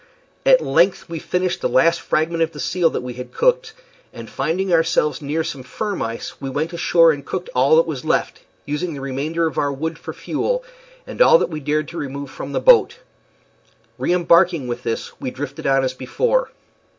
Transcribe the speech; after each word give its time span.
At 0.47 0.61
length 0.61 1.07
we 1.09 1.19
finished 1.19 1.61
the 1.61 1.69
last 1.69 2.01
fragment 2.01 2.41
of 2.41 2.53
the 2.53 2.59
seal 2.59 2.89
that 2.89 3.03
we 3.03 3.13
had 3.13 3.31
cooked, 3.35 3.75
and, 4.11 4.27
finding 4.31 4.73
ourselves 4.73 5.21
near 5.21 5.43
some 5.43 5.61
firm 5.61 6.01
ice, 6.01 6.41
we 6.41 6.49
went 6.49 6.73
ashore 6.73 7.11
and 7.11 7.23
cooked 7.23 7.51
all 7.53 7.75
that 7.75 7.85
was 7.85 8.03
left, 8.03 8.39
using 8.65 8.95
the 8.95 8.99
remainder 8.99 9.45
of 9.45 9.59
our 9.59 9.71
wood 9.71 9.99
for 9.99 10.11
fuel, 10.11 10.63
and 11.05 11.21
all 11.21 11.37
that 11.37 11.49
we 11.51 11.59
dared 11.59 11.87
to 11.89 11.99
remove 11.99 12.31
from 12.31 12.51
the 12.51 12.59
boat. 12.59 12.97
Re 13.99 14.11
embarking 14.11 14.67
with 14.67 14.81
this, 14.81 15.11
we 15.21 15.29
drifted 15.29 15.67
on 15.67 15.83
as 15.83 15.93
before. 15.93 16.49